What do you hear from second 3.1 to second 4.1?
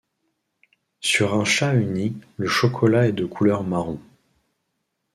de couleur marron.